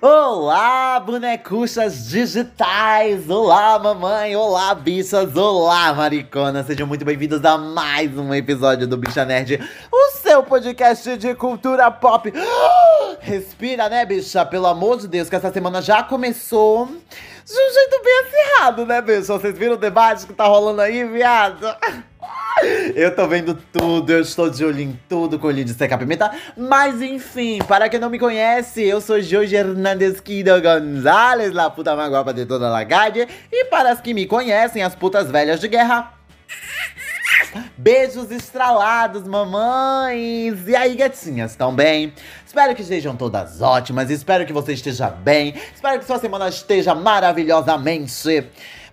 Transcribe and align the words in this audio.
Olá, 0.00 1.00
bonecuchas 1.00 2.06
digitais! 2.06 3.30
Olá, 3.30 3.78
mamãe! 3.78 4.36
Olá, 4.36 4.74
bichas! 4.74 5.34
Olá, 5.34 5.94
maricona! 5.94 6.62
Sejam 6.62 6.86
muito 6.86 7.02
bem-vindos 7.02 7.42
a 7.42 7.56
mais 7.56 8.14
um 8.18 8.34
episódio 8.34 8.86
do 8.86 8.98
Bicha 8.98 9.24
Nerd, 9.24 9.58
o 9.90 10.10
seu 10.18 10.42
podcast 10.42 11.16
de 11.16 11.34
cultura 11.34 11.90
pop. 11.90 12.30
Respira, 13.20 13.88
né, 13.88 14.04
bicha? 14.04 14.44
Pelo 14.44 14.66
amor 14.66 14.98
de 14.98 15.08
Deus, 15.08 15.30
que 15.30 15.36
essa 15.36 15.50
semana 15.50 15.80
já 15.80 16.02
começou 16.02 16.86
de 16.86 17.52
um 17.52 17.72
jeito 17.72 18.02
bem 18.04 18.20
acirrado, 18.20 18.84
né, 18.84 19.00
bicha? 19.00 19.32
Vocês 19.32 19.56
viram 19.56 19.76
o 19.76 19.78
debate 19.78 20.26
que 20.26 20.34
tá 20.34 20.44
rolando 20.44 20.82
aí, 20.82 21.04
viado? 21.04 21.66
Eu 22.94 23.14
tô 23.14 23.28
vendo 23.28 23.54
tudo, 23.54 24.10
eu 24.10 24.20
estou 24.20 24.48
de 24.48 24.64
olho 24.64 24.80
em 24.80 24.98
tudo 25.08 25.38
com 25.38 25.46
olho 25.46 25.62
de 25.62 25.74
seca 25.74 25.98
pimenta. 25.98 26.30
Mas 26.56 27.02
enfim, 27.02 27.58
para 27.58 27.88
quem 27.88 28.00
não 28.00 28.08
me 28.08 28.18
conhece, 28.18 28.82
eu 28.82 29.00
sou 29.00 29.20
Jorge 29.20 29.54
Hernandes 29.54 30.20
Quido 30.20 30.50
Gonzalez, 30.62 31.52
la 31.52 31.68
puta 31.68 31.94
mais 31.94 32.10
guapa 32.10 32.32
de 32.32 32.46
toda 32.46 32.76
a 32.76 32.84
calle. 32.86 33.28
E 33.52 33.66
para 33.66 33.90
as 33.90 34.00
que 34.00 34.14
me 34.14 34.26
conhecem, 34.26 34.82
as 34.82 34.94
putas 34.94 35.30
velhas 35.30 35.60
de 35.60 35.68
guerra. 35.68 36.12
Beijos 37.76 38.30
estralados, 38.30 39.24
mamães! 39.24 40.66
E 40.66 40.74
aí, 40.74 40.94
gatinhas, 40.94 41.50
estão 41.50 41.74
bem? 41.74 42.12
Espero 42.46 42.74
que 42.74 42.82
estejam 42.82 43.14
todas 43.14 43.60
ótimas, 43.60 44.10
espero 44.10 44.46
que 44.46 44.52
você 44.52 44.72
esteja 44.72 45.10
bem, 45.10 45.54
espero 45.74 45.98
que 45.98 46.06
sua 46.06 46.18
semana 46.18 46.48
esteja 46.48 46.94
maravilhosamente 46.94 48.46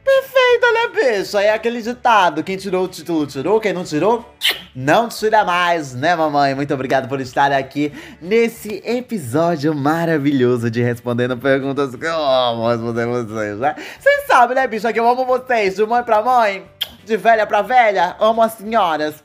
Perfeito, 0.03 0.73
né, 0.73 1.17
bicho? 1.17 1.37
Aí 1.37 1.45
é 1.45 1.53
aquele 1.53 1.81
ditado: 1.81 2.43
quem 2.43 2.57
tirou 2.57 2.85
o 2.85 2.87
título 2.87 3.25
tirou, 3.25 3.59
quem 3.59 3.71
não 3.71 3.83
tirou, 3.85 4.33
não 4.75 5.07
tira 5.07 5.45
mais, 5.45 5.93
né, 5.93 6.15
mamãe? 6.15 6.53
Muito 6.53 6.73
obrigado 6.73 7.07
por 7.07 7.21
estar 7.21 7.51
aqui 7.53 7.93
nesse 8.21 8.81
episódio 8.85 9.73
maravilhoso 9.73 10.69
de 10.69 10.81
Respondendo 10.81 11.37
Perguntas 11.37 11.95
que 11.95 12.05
eu 12.05 12.21
amo 12.21 12.69
responder 12.69 13.05
vocês, 13.05 13.57
né? 13.59 13.75
Vocês 13.99 14.27
sabem, 14.27 14.55
né, 14.55 14.67
bicho, 14.67 14.91
que 14.91 14.99
eu 14.99 15.07
amo 15.07 15.25
vocês, 15.25 15.75
de 15.75 15.85
mãe 15.85 16.03
pra 16.03 16.21
mãe, 16.21 16.65
de 17.05 17.15
velha 17.15 17.47
pra 17.47 17.61
velha, 17.61 18.15
amo 18.19 18.41
as 18.41 18.53
senhoras. 18.53 19.23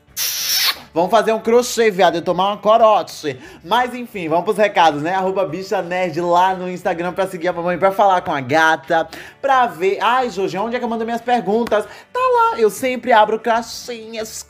Vamos 0.93 1.11
fazer 1.11 1.33
um 1.33 1.39
crochê, 1.39 1.91
viado, 1.91 2.17
e 2.17 2.21
tomar 2.21 2.47
uma 2.47 2.57
corote. 2.57 3.39
Mas 3.63 3.93
enfim, 3.93 4.27
vamos 4.27 4.45
pros 4.45 4.57
recados, 4.57 5.01
né? 5.01 5.13
Arroba 5.13 5.45
bicha 5.45 5.81
nerd 5.81 6.19
lá 6.21 6.55
no 6.55 6.69
Instagram 6.69 7.13
pra 7.13 7.27
seguir 7.27 7.47
a 7.49 7.53
mamãe, 7.53 7.77
pra 7.77 7.91
falar 7.91 8.21
com 8.21 8.31
a 8.31 8.41
gata, 8.41 9.07
pra 9.41 9.67
ver. 9.67 9.99
Ai, 10.01 10.29
Jorge, 10.29 10.57
onde 10.57 10.75
é 10.75 10.79
que 10.79 10.85
eu 10.85 10.89
mando 10.89 11.05
minhas 11.05 11.21
perguntas? 11.21 11.85
Tá 12.11 12.19
lá, 12.19 12.59
eu 12.59 12.69
sempre 12.69 13.11
abro 13.11 13.39
caixinhas. 13.39 14.45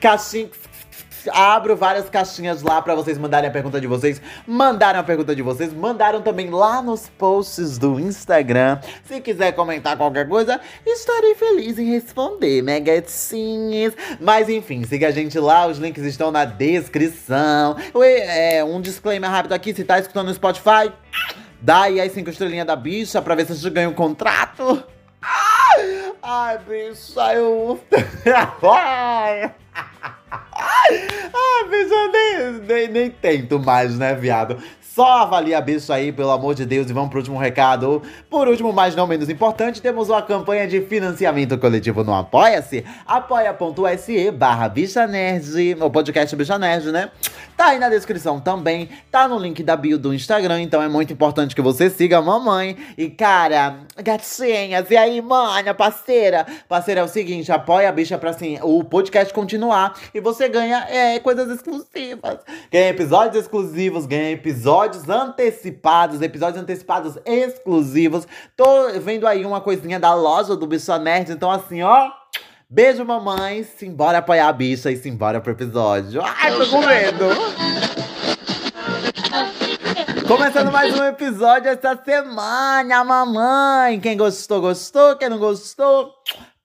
Caixinhas 0.00 0.65
abro 1.32 1.76
várias 1.76 2.08
caixinhas 2.08 2.62
lá 2.62 2.80
para 2.80 2.94
vocês 2.94 3.18
mandarem 3.18 3.48
a 3.48 3.52
pergunta 3.52 3.80
de 3.80 3.86
vocês. 3.86 4.20
Mandaram 4.46 5.00
a 5.00 5.02
pergunta 5.02 5.34
de 5.34 5.42
vocês, 5.42 5.72
mandaram 5.72 6.22
também 6.22 6.50
lá 6.50 6.82
nos 6.82 7.08
posts 7.08 7.78
do 7.78 7.98
Instagram. 7.98 8.78
Se 9.04 9.20
quiser 9.20 9.52
comentar 9.52 9.96
qualquer 9.96 10.28
coisa, 10.28 10.60
estarei 10.84 11.34
feliz 11.34 11.78
em 11.78 11.90
responder, 11.90 12.62
né, 12.62 12.80
gatinhas? 12.80 13.94
Mas 14.20 14.48
enfim, 14.48 14.84
siga 14.84 15.08
a 15.08 15.10
gente 15.10 15.38
lá, 15.38 15.66
os 15.66 15.78
links 15.78 16.04
estão 16.04 16.30
na 16.30 16.44
descrição. 16.44 17.76
É, 18.04 18.64
um 18.64 18.80
disclaimer 18.80 19.30
rápido 19.30 19.52
aqui, 19.52 19.74
se 19.74 19.84
tá 19.84 19.98
escutando 19.98 20.28
no 20.28 20.34
Spotify, 20.34 20.92
dá 21.60 21.82
aí 21.82 22.00
as 22.00 22.12
cinco 22.12 22.30
estrelinhas 22.30 22.66
da 22.66 22.76
bicha 22.76 23.20
pra 23.20 23.34
ver 23.34 23.46
se 23.46 23.52
a 23.52 23.54
gente 23.54 23.70
ganha 23.70 23.88
um 23.88 23.94
contrato. 23.94 24.84
Ai, 26.22 26.58
bicha, 26.58 27.34
eu. 27.34 27.80
Ah, 31.38 31.68
bicho, 31.68 31.92
eu 31.92 32.12
nem, 32.12 32.52
nem, 32.66 32.88
nem 32.88 33.10
tento 33.10 33.58
mais, 33.58 33.98
né, 33.98 34.14
viado? 34.14 34.62
Só 34.96 35.18
avalia 35.18 35.60
bicho 35.60 35.92
aí, 35.92 36.10
pelo 36.10 36.30
amor 36.30 36.54
de 36.54 36.64
Deus, 36.64 36.88
e 36.88 36.92
vamos 36.94 37.10
pro 37.10 37.18
último 37.18 37.36
recado. 37.36 38.00
Por 38.30 38.48
último, 38.48 38.72
mas 38.72 38.96
não 38.96 39.06
menos 39.06 39.28
importante, 39.28 39.82
temos 39.82 40.08
uma 40.08 40.22
campanha 40.22 40.66
de 40.66 40.80
financiamento 40.80 41.58
coletivo 41.58 42.02
no 42.02 42.14
Apoia-se, 42.14 42.82
apoia.se 43.06 44.30
barra 44.30 44.70
Bicha 44.70 45.06
Nerd, 45.06 45.76
o 45.82 45.90
podcast 45.90 46.34
Bicha 46.34 46.58
Nerd, 46.58 46.92
né? 46.92 47.10
Tá 47.54 47.68
aí 47.68 47.78
na 47.78 47.90
descrição 47.90 48.38
também, 48.40 48.88
tá 49.10 49.28
no 49.28 49.38
link 49.38 49.62
da 49.62 49.76
bio 49.76 49.98
do 49.98 50.14
Instagram, 50.14 50.60
então 50.62 50.82
é 50.82 50.88
muito 50.88 51.12
importante 51.12 51.54
que 51.54 51.62
você 51.62 51.88
siga 51.90 52.18
a 52.18 52.22
mamãe. 52.22 52.76
E 52.96 53.08
cara, 53.10 53.80
gatinhas, 53.96 54.90
e 54.90 54.96
aí, 54.96 55.20
mãe, 55.20 55.64
parceira? 55.74 56.46
Parceira, 56.68 57.02
é 57.02 57.04
o 57.04 57.08
seguinte, 57.08 57.52
apoia 57.52 57.88
a 57.88 57.92
bicha 57.92 58.16
pra 58.16 58.30
assim, 58.30 58.58
o 58.62 58.82
podcast 58.84 59.32
continuar 59.32 59.98
e 60.14 60.20
você 60.20 60.48
ganha 60.48 60.86
é, 60.88 61.18
coisas 61.18 61.50
exclusivas. 61.50 62.38
Ganha 62.70 62.88
episódios 62.88 63.42
exclusivos, 63.42 64.04
ganha 64.04 64.30
episódios 64.30 64.85
episódios 64.86 65.08
antecipados, 65.08 66.22
episódios 66.22 66.62
antecipados 66.62 67.18
exclusivos. 67.24 68.26
Tô 68.56 68.88
vendo 69.00 69.26
aí 69.26 69.44
uma 69.44 69.60
coisinha 69.60 69.98
da 69.98 70.14
loja 70.14 70.54
do 70.56 70.66
Bicho 70.66 70.96
Nerd, 70.98 71.32
então 71.32 71.50
assim, 71.50 71.82
ó. 71.82 72.10
Beijo, 72.68 73.04
mamãe. 73.04 73.64
Simbora 73.64 74.18
apoiar 74.18 74.48
a 74.48 74.52
bicha 74.52 74.90
e 74.90 74.96
simbora 74.96 75.40
pro 75.40 75.52
episódio. 75.52 76.22
Ai, 76.22 76.56
tô 76.56 76.66
com 76.68 76.80
medo. 76.84 77.24
Começando 80.26 80.72
mais 80.72 80.98
um 80.98 81.04
episódio 81.04 81.68
essa 81.68 81.96
semana, 82.04 83.04
mamãe. 83.04 84.00
Quem 84.00 84.16
gostou, 84.16 84.60
gostou. 84.60 85.16
Quem 85.16 85.28
não 85.28 85.38
gostou, 85.38 86.12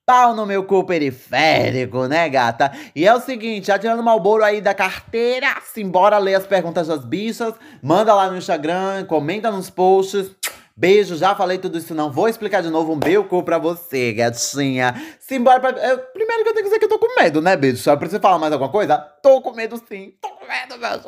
pau 0.04 0.34
no 0.34 0.44
meu 0.44 0.64
cu 0.64 0.84
periférico, 0.84 2.06
né, 2.06 2.28
gata? 2.28 2.72
E 2.94 3.06
é 3.06 3.14
o 3.14 3.20
seguinte, 3.20 3.68
já 3.68 3.78
tirando 3.78 4.00
o 4.00 4.02
Malboro 4.02 4.44
aí 4.44 4.60
da 4.60 4.74
carteira, 4.74 5.56
simbora 5.72 6.18
ler 6.18 6.34
as 6.34 6.46
perguntas 6.46 6.88
das 6.88 7.04
bichas, 7.04 7.54
manda 7.82 8.14
lá 8.14 8.28
no 8.28 8.36
Instagram, 8.36 9.04
comenta 9.06 9.50
nos 9.50 9.70
posts. 9.70 10.30
Beijo, 10.76 11.16
já 11.16 11.34
falei 11.34 11.58
tudo 11.58 11.78
isso, 11.78 11.94
não 11.94 12.10
vou 12.10 12.28
explicar 12.28 12.62
de 12.62 12.70
novo. 12.70 12.92
Um 12.92 13.00
meu 13.04 13.24
cu 13.24 13.42
pra 13.42 13.58
você, 13.58 14.12
gatinha. 14.12 14.94
Simbora 15.20 15.60
pra. 15.60 15.70
Eu, 15.70 15.98
primeiro 15.98 16.42
que 16.42 16.48
eu 16.48 16.54
tenho 16.54 16.64
que 16.64 16.70
dizer 16.70 16.78
que 16.78 16.84
eu 16.86 16.88
tô 16.88 16.98
com 16.98 17.20
medo, 17.20 17.42
né, 17.42 17.56
beijo? 17.56 17.76
Só 17.76 17.94
pra 17.96 18.08
você 18.08 18.18
falar 18.18 18.38
mais 18.38 18.52
alguma 18.52 18.70
coisa? 18.70 18.96
Tô 19.22 19.40
com 19.40 19.52
medo 19.52 19.76
sim. 19.88 20.14
Tô 20.20 20.28
com 20.28 20.46
medo, 20.46 20.78
beijo. 20.78 21.04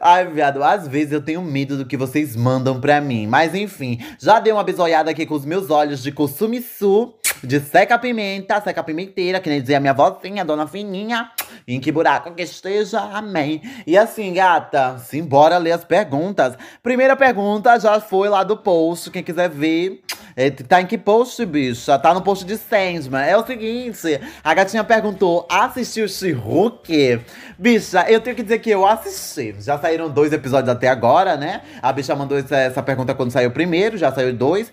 Ai, 0.00 0.26
viado, 0.26 0.62
às 0.62 0.86
vezes 0.86 1.12
eu 1.12 1.20
tenho 1.20 1.42
medo 1.42 1.76
do 1.76 1.84
que 1.86 1.96
vocês 1.96 2.36
mandam 2.36 2.80
pra 2.80 3.00
mim. 3.00 3.26
Mas 3.26 3.54
enfim, 3.54 3.98
já 4.20 4.38
dei 4.38 4.52
uma 4.52 4.64
bisoiada 4.64 5.10
aqui 5.10 5.26
com 5.26 5.34
os 5.34 5.44
meus 5.44 5.70
olhos 5.70 6.02
de 6.02 6.12
Kosumisu 6.12 7.14
de 7.42 7.58
seca 7.58 7.98
pimenta, 7.98 8.60
seca 8.60 8.82
pimenteira, 8.82 9.40
que 9.40 9.48
nem 9.48 9.60
dizia 9.60 9.78
a 9.78 9.80
minha 9.80 9.94
vozinha, 9.94 10.44
dona 10.44 10.66
Fininha. 10.66 11.30
Em 11.66 11.80
que 11.80 11.92
buraco 11.92 12.32
que 12.32 12.42
esteja, 12.42 13.00
amém. 13.00 13.62
E 13.86 13.96
assim, 13.96 14.32
gata, 14.32 14.98
simbora 14.98 15.58
ler 15.58 15.72
as 15.72 15.84
perguntas. 15.84 16.56
Primeira 16.82 17.16
pergunta 17.16 17.78
já 17.78 18.00
foi 18.00 18.28
lá 18.28 18.42
do 18.42 18.56
post, 18.56 19.10
quem 19.10 19.22
quiser 19.22 19.48
ver. 19.48 20.02
É, 20.36 20.48
tá 20.50 20.80
em 20.80 20.86
que 20.86 20.96
post, 20.96 21.44
bicha? 21.44 21.98
Tá 21.98 22.14
no 22.14 22.22
post 22.22 22.44
de 22.44 22.56
Sandman. 22.56 23.22
É 23.22 23.36
o 23.36 23.44
seguinte, 23.44 24.20
a 24.42 24.54
gatinha 24.54 24.84
perguntou, 24.84 25.46
assistiu 25.50 26.08
She-Hulk? 26.08 27.20
Bicha, 27.58 28.06
eu 28.08 28.20
tenho 28.20 28.36
que 28.36 28.42
dizer 28.42 28.58
que 28.60 28.70
eu 28.70 28.86
assisti. 28.86 29.54
Já 29.58 29.78
saíram 29.78 30.08
dois 30.08 30.32
episódios 30.32 30.68
até 30.68 30.88
agora, 30.88 31.36
né? 31.36 31.62
A 31.82 31.92
bicha 31.92 32.14
mandou 32.14 32.38
essa, 32.38 32.56
essa 32.56 32.82
pergunta 32.82 33.14
quando 33.14 33.30
saiu 33.30 33.50
o 33.50 33.52
primeiro, 33.52 33.98
já 33.98 34.12
saiu 34.12 34.32
dois. 34.32 34.72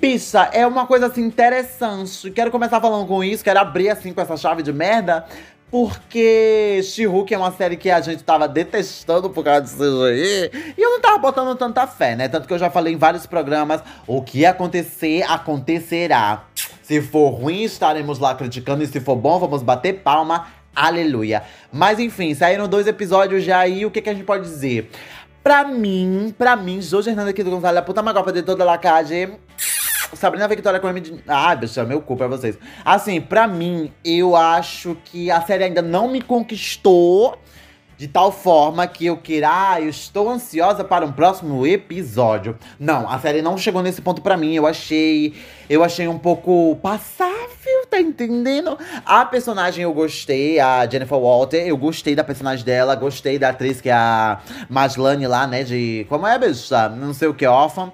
Bicha, 0.00 0.50
é 0.52 0.66
uma 0.66 0.86
coisa 0.86 1.06
assim 1.06 1.22
interessante. 1.22 2.30
Quero 2.30 2.50
começar 2.50 2.80
falando 2.80 3.06
com 3.06 3.22
isso, 3.22 3.44
quero 3.44 3.60
abrir 3.60 3.90
assim 3.90 4.12
com 4.12 4.20
essa 4.20 4.36
chave 4.36 4.62
de 4.62 4.72
merda. 4.72 5.24
Porque 5.74 6.82
She-Hulk 6.84 7.34
é 7.34 7.36
uma 7.36 7.50
série 7.50 7.76
que 7.76 7.90
a 7.90 8.00
gente 8.00 8.22
tava 8.22 8.46
detestando 8.46 9.28
por 9.28 9.42
causa 9.42 9.62
do 9.62 10.04
CGI. 10.04 10.74
E 10.78 10.80
eu 10.80 10.88
não 10.88 11.00
tava 11.00 11.18
botando 11.18 11.58
tanta 11.58 11.84
fé, 11.84 12.14
né? 12.14 12.28
Tanto 12.28 12.46
que 12.46 12.54
eu 12.54 12.58
já 12.60 12.70
falei 12.70 12.94
em 12.94 12.96
vários 12.96 13.26
programas: 13.26 13.82
o 14.06 14.22
que 14.22 14.46
acontecer, 14.46 15.24
acontecerá. 15.24 16.44
Se 16.80 17.02
for 17.02 17.30
ruim, 17.30 17.64
estaremos 17.64 18.20
lá 18.20 18.36
criticando. 18.36 18.84
E 18.84 18.86
se 18.86 19.00
for 19.00 19.16
bom, 19.16 19.36
vamos 19.40 19.64
bater 19.64 19.94
palma. 19.94 20.46
Aleluia. 20.76 21.42
Mas 21.72 21.98
enfim, 21.98 22.32
saíram 22.36 22.68
dois 22.68 22.86
episódios 22.86 23.42
já 23.42 23.66
e 23.66 23.84
o 23.84 23.90
que, 23.90 24.00
que 24.00 24.10
a 24.10 24.14
gente 24.14 24.24
pode 24.24 24.44
dizer? 24.44 24.92
Pra 25.42 25.64
mim, 25.64 26.32
pra 26.38 26.54
mim, 26.54 26.80
Jô 26.80 27.00
Hernando 27.00 27.30
aqui 27.30 27.42
do 27.42 27.50
Gonzalo, 27.50 27.82
puta 27.82 28.00
magopa 28.00 28.30
de 28.30 28.44
toda 28.44 28.62
a 28.62 28.66
lacagem. 28.66 29.40
Sabrina 30.12 30.46
Victoria 30.48 30.80
com 30.80 30.92
de. 30.94 31.22
Ah, 31.26 31.54
bicho, 31.54 31.78
é 31.80 31.84
meu 31.84 32.00
cu 32.00 32.16
pra 32.16 32.26
vocês. 32.26 32.58
Assim, 32.84 33.20
pra 33.20 33.46
mim, 33.46 33.92
eu 34.04 34.36
acho 34.36 34.96
que 35.04 35.30
a 35.30 35.40
série 35.40 35.64
ainda 35.64 35.82
não 35.82 36.08
me 36.08 36.20
conquistou 36.20 37.38
de 37.96 38.08
tal 38.08 38.32
forma 38.32 38.86
que 38.86 39.06
eu 39.06 39.16
queira, 39.16 39.48
ah, 39.50 39.80
eu 39.80 39.88
estou 39.88 40.28
ansiosa 40.28 40.82
para 40.82 41.04
um 41.04 41.12
próximo 41.12 41.66
episódio. 41.66 42.58
Não, 42.78 43.08
a 43.08 43.18
série 43.18 43.40
não 43.40 43.56
chegou 43.56 43.82
nesse 43.82 44.02
ponto 44.02 44.20
para 44.20 44.36
mim. 44.36 44.54
Eu 44.54 44.66
achei, 44.66 45.34
eu 45.70 45.84
achei 45.84 46.08
um 46.08 46.18
pouco 46.18 46.76
passável, 46.82 47.86
tá 47.88 48.00
entendendo? 48.00 48.76
A 49.06 49.24
personagem 49.24 49.84
eu 49.84 49.92
gostei, 49.92 50.58
a 50.58 50.86
Jennifer 50.86 51.18
Walter, 51.18 51.66
eu 51.66 51.76
gostei 51.76 52.14
da 52.14 52.24
personagem 52.24 52.64
dela, 52.64 52.94
gostei 52.94 53.38
da 53.38 53.50
atriz 53.50 53.80
que 53.80 53.88
é 53.88 53.92
a 53.92 54.40
Maslane 54.68 55.26
lá, 55.26 55.46
né, 55.46 55.62
de 55.62 56.04
como 56.08 56.26
é, 56.26 56.38
bicha? 56.38 56.88
Não 56.88 57.14
sei 57.14 57.28
o 57.28 57.34
que, 57.34 57.46
órfã. 57.46 57.92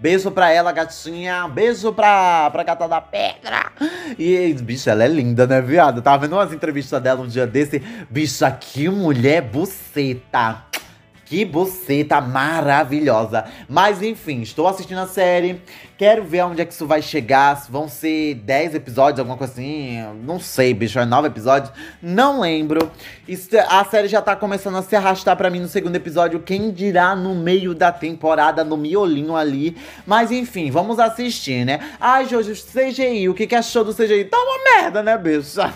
Beijo 0.00 0.30
pra 0.30 0.50
ela, 0.50 0.70
gatinha. 0.70 1.48
Beijo 1.48 1.92
pra, 1.92 2.50
pra 2.50 2.62
gata 2.62 2.86
da 2.86 3.00
pedra. 3.00 3.72
E, 4.18 4.52
bicho, 4.54 4.88
ela 4.88 5.04
é 5.04 5.08
linda, 5.08 5.46
né, 5.46 5.60
viado? 5.60 6.00
Tava 6.00 6.18
vendo 6.18 6.34
umas 6.34 6.52
entrevistas 6.52 7.02
dela 7.02 7.20
um 7.20 7.26
dia 7.26 7.46
desse. 7.46 7.80
Bicha, 8.08 8.50
que 8.50 8.88
mulher 8.88 9.42
buceta. 9.42 10.67
Que 11.28 11.44
buceta 11.44 12.22
maravilhosa. 12.22 13.44
Mas 13.68 14.02
enfim, 14.02 14.40
estou 14.40 14.66
assistindo 14.66 14.96
a 14.96 15.06
série. 15.06 15.60
Quero 15.98 16.24
ver 16.24 16.42
onde 16.42 16.62
é 16.62 16.64
que 16.64 16.72
isso 16.72 16.86
vai 16.86 17.02
chegar. 17.02 17.66
Vão 17.68 17.86
ser 17.86 18.36
10 18.36 18.76
episódios, 18.76 19.18
alguma 19.18 19.36
coisa 19.36 19.52
assim. 19.52 19.98
Não 20.24 20.40
sei, 20.40 20.72
bicho. 20.72 20.98
É 20.98 21.04
9 21.04 21.28
episódios. 21.28 21.70
Não 22.00 22.40
lembro. 22.40 22.90
A 23.68 23.84
série 23.84 24.08
já 24.08 24.22
tá 24.22 24.34
começando 24.34 24.78
a 24.78 24.82
se 24.82 24.96
arrastar 24.96 25.36
para 25.36 25.50
mim 25.50 25.60
no 25.60 25.68
segundo 25.68 25.96
episódio. 25.96 26.40
Quem 26.40 26.70
dirá 26.70 27.14
no 27.14 27.34
meio 27.34 27.74
da 27.74 27.92
temporada, 27.92 28.64
no 28.64 28.78
miolinho 28.78 29.36
ali. 29.36 29.76
Mas 30.06 30.30
enfim, 30.30 30.70
vamos 30.70 30.98
assistir, 30.98 31.66
né? 31.66 31.78
Ai, 32.00 32.26
Jojo, 32.26 32.54
CGI. 32.54 33.28
O 33.28 33.34
que, 33.34 33.46
que 33.46 33.54
achou 33.54 33.84
do 33.84 33.94
CGI? 33.94 34.24
Tá 34.24 34.38
uma 34.38 34.80
merda, 34.80 35.02
né, 35.02 35.18
bicho? 35.18 35.56
tá 35.60 35.72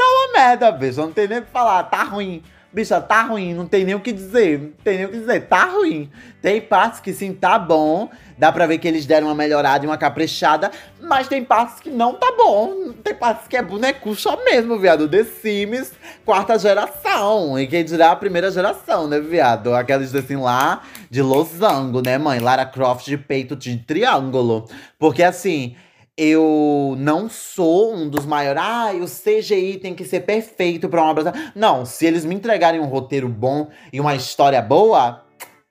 uma 0.00 0.32
merda, 0.32 0.72
bicho. 0.72 0.98
Não 0.98 1.12
tem 1.12 1.28
nem 1.28 1.40
o 1.40 1.42
que 1.42 1.50
falar. 1.50 1.82
Tá 1.84 2.02
ruim. 2.02 2.42
Bicha, 2.76 3.00
tá 3.00 3.22
ruim, 3.22 3.54
não 3.54 3.64
tem 3.64 3.86
nem 3.86 3.94
o 3.94 4.00
que 4.00 4.12
dizer. 4.12 4.58
Não 4.60 4.70
tem 4.84 4.98
nem 4.98 5.06
o 5.06 5.08
que 5.08 5.18
dizer, 5.20 5.46
tá 5.46 5.64
ruim. 5.64 6.10
Tem 6.42 6.60
partes 6.60 7.00
que 7.00 7.10
sim, 7.10 7.32
tá 7.32 7.58
bom. 7.58 8.10
Dá 8.36 8.52
pra 8.52 8.66
ver 8.66 8.76
que 8.76 8.86
eles 8.86 9.06
deram 9.06 9.28
uma 9.28 9.34
melhorada 9.34 9.82
e 9.82 9.88
uma 9.88 9.96
caprichada. 9.96 10.70
Mas 11.00 11.26
tem 11.26 11.42
partes 11.42 11.80
que 11.80 11.88
não 11.88 12.12
tá 12.12 12.30
bom. 12.36 12.92
Tem 13.02 13.14
partes 13.14 13.48
que 13.48 13.56
é 13.56 13.62
boneco 13.62 14.14
só 14.14 14.44
mesmo, 14.44 14.78
viado. 14.78 15.08
The 15.08 15.24
Sims, 15.24 15.90
quarta 16.22 16.58
geração. 16.58 17.58
E 17.58 17.66
quem 17.66 17.82
dirá 17.82 18.10
a 18.10 18.16
primeira 18.16 18.50
geração, 18.50 19.08
né, 19.08 19.20
viado? 19.20 19.74
Aqueles 19.74 20.14
assim 20.14 20.36
lá 20.36 20.82
de 21.08 21.22
losango, 21.22 22.02
né, 22.04 22.18
mãe? 22.18 22.40
Lara 22.40 22.66
Croft 22.66 23.06
de 23.06 23.16
peito 23.16 23.56
de 23.56 23.74
triângulo. 23.78 24.68
Porque 24.98 25.22
assim 25.22 25.74
eu 26.16 26.94
não 26.98 27.28
sou 27.28 27.94
um 27.94 28.08
dos 28.08 28.24
maiores. 28.24 28.62
Ah, 28.62 28.92
o 28.94 29.04
CGI 29.04 29.78
tem 29.78 29.94
que 29.94 30.04
ser 30.04 30.20
perfeito 30.20 30.88
para 30.88 31.02
uma 31.02 31.10
obra. 31.10 31.32
Não, 31.54 31.84
se 31.84 32.06
eles 32.06 32.24
me 32.24 32.34
entregarem 32.34 32.80
um 32.80 32.86
roteiro 32.86 33.28
bom 33.28 33.68
e 33.92 34.00
uma 34.00 34.14
história 34.14 34.62
boa, 34.62 35.25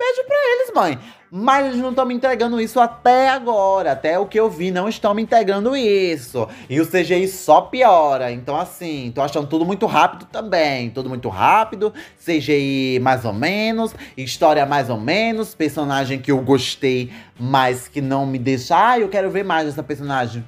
beijo 0.06 0.28
pra 0.28 0.38
eles, 0.38 0.72
mãe. 0.74 1.00
Mas 1.32 1.66
eles 1.66 1.80
não 1.80 1.90
estão 1.90 2.06
me 2.06 2.14
entregando 2.14 2.62
isso 2.62 2.80
até 2.80 3.30
agora. 3.30 3.92
Até 3.92 4.18
o 4.18 4.26
que 4.26 4.40
eu 4.40 4.50
vi, 4.50 4.72
não 4.72 4.88
estão 4.88 5.14
me 5.14 5.22
entregando 5.22 5.76
isso. 5.76 6.48
E 6.70 6.80
o 6.80 6.88
CGI 6.88 7.28
só 7.28 7.62
piora. 7.62 8.32
Então, 8.32 8.56
assim, 8.56 9.12
tô 9.14 9.22
achando 9.22 9.48
tudo 9.48 9.66
muito 9.66 9.86
rápido 9.86 10.26
também. 10.32 10.90
Tudo 10.92 11.10
muito 11.10 11.28
rápido. 11.28 11.94
CGI 12.24 13.00
mais 13.02 13.26
ou 13.26 13.34
menos. 13.34 13.94
História 14.16 14.66
mais 14.66 14.90
ou 14.90 15.00
menos. 15.00 15.56
Personagem 15.56 16.20
que 16.20 16.32
eu 16.32 16.40
gostei, 16.40 17.12
mas 17.38 17.88
que 17.88 18.02
não 18.02 18.26
me 18.26 18.40
deixa. 18.40 18.92
Ah, 18.92 19.00
eu 19.00 19.10
quero 19.10 19.30
ver 19.30 19.44
mais 19.44 19.66
dessa 19.66 19.84
personagem. 19.84 20.46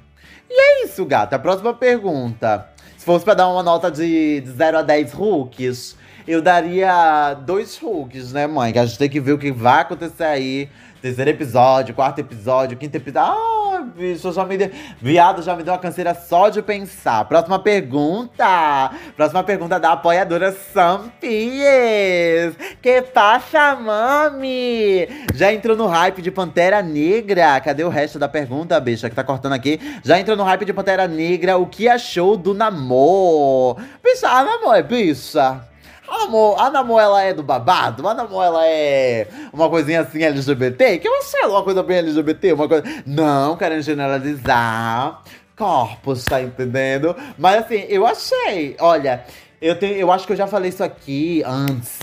E 0.50 0.54
é 0.54 0.86
isso, 0.86 1.04
gata. 1.06 1.36
A 1.36 1.40
próxima 1.40 1.74
pergunta. 1.74 2.70
Se 2.98 3.04
fosse 3.04 3.26
pra 3.26 3.34
dar 3.34 3.50
uma 3.50 3.64
nota 3.64 3.92
de, 3.92 4.42
de 4.42 4.52
0 4.52 4.78
a 4.78 4.82
10 4.82 5.14
hooks, 5.14 5.98
eu 6.28 6.42
daria 6.42 7.36
dois 7.46 7.78
Hulks, 7.78 8.34
né, 8.34 8.46
mãe? 8.46 8.74
Que 8.74 8.80
a 8.80 8.86
gente 8.86 9.00
tem 9.00 9.10
que 9.10 9.20
ver 9.20 9.32
o 9.32 9.38
que 9.38 9.52
vai 9.52 9.82
acontecer 9.82 10.26
aí. 10.26 10.70
Terceiro 11.02 11.30
episódio, 11.30 11.94
quarto 11.94 12.20
episódio, 12.20 12.76
quinto 12.76 12.98
episódio. 12.98 13.32
Ah, 13.32 13.86
bicho, 13.96 14.32
já 14.34 14.44
me 14.44 14.58
deu. 14.58 14.70
Viado, 15.00 15.44
já 15.44 15.56
me 15.56 15.64
deu 15.64 15.74
uma 15.74 15.80
canseira 15.80 16.14
só 16.14 16.50
de 16.50 16.62
pensar. 16.62 17.24
Próxima 17.26 17.60
pergunta. 17.60 18.92
Próxima 19.16 19.44
pergunta 19.44 19.80
da 19.80 19.94
apoiadora 19.94 20.52
Sampies. 20.52 22.58
Que 22.82 23.02
passa, 23.04 23.76
mami? 23.76 25.08
Já 25.34 25.54
entrou 25.54 25.78
no 25.78 25.86
hype 25.86 26.22
de 26.22 26.32
Pantera 26.32 26.82
Negra? 26.82 27.62
Cadê 27.62 27.84
o 27.84 27.90
resto 27.90 28.20
da 28.20 28.28
pergunta, 28.28 28.78
bicha, 28.80 29.10
que 29.10 29.16
tá 29.16 29.24
cortando 29.24 29.54
aqui? 29.54 29.80
Já 30.04 30.20
entrou 30.20 30.36
no 30.36 30.44
hype 30.44 30.66
de 30.66 30.74
Pantera 30.74 31.08
Negra? 31.08 31.58
O 31.58 31.68
que 31.68 31.88
achou 31.88 32.36
do 32.36 32.54
namoro? 32.54 33.78
Bicha, 34.04 34.28
a 34.28 34.44
namoro 34.44 34.76
é 34.76 34.84
bicha. 34.84 35.62
A 36.08 36.70
Namor, 36.70 37.02
ela 37.02 37.22
é 37.22 37.34
do 37.34 37.44
babado? 37.44 38.08
A 38.08 38.14
Namor, 38.14 38.44
ela 38.44 38.66
é 38.66 39.28
uma 39.52 39.70
coisinha 39.70 40.02
assim 40.02 40.24
LGBT? 40.24 40.98
Que 41.00 41.08
eu 41.08 41.18
achei 41.20 41.42
ela 41.42 41.54
uma 41.54 41.64
coisa 41.64 41.84
bem 41.84 41.98
LGBT, 41.98 42.54
uma 42.54 42.68
coisa... 42.68 42.84
Não 43.06 43.58
querendo 43.58 43.82
generalizar 43.82 45.22
corpos, 45.56 46.24
tá 46.24 46.42
entendendo? 46.42 47.16
Mas 47.38 47.66
assim, 47.66 47.86
eu 47.90 48.06
achei, 48.06 48.76
olha... 48.80 49.24
Eu, 49.60 49.78
tenho, 49.78 49.96
eu 49.96 50.12
acho 50.12 50.28
que 50.28 50.34
eu 50.34 50.38
já 50.38 50.46
falei 50.46 50.70
isso 50.70 50.84
aqui 50.84 51.42
antes. 51.44 51.98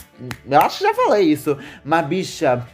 Eu 0.50 0.61
acho 0.61 0.79
que 0.79 0.85
já 0.85 0.93
falei 0.93 1.23
isso. 1.23 1.57
Mas, 1.85 2.05
bicha, 2.05 2.67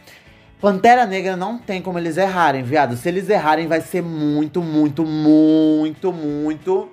Pantera 0.59 1.05
Negra 1.05 1.35
não 1.35 1.57
tem 1.57 1.81
como 1.81 1.99
eles 1.99 2.17
errarem, 2.17 2.63
viado. 2.63 2.95
Se 2.95 3.07
eles 3.07 3.29
errarem, 3.29 3.67
vai 3.67 3.81
ser 3.81 4.01
muito, 4.01 4.61
muito, 4.61 5.05
muito, 5.05 6.11
muito 6.11 6.89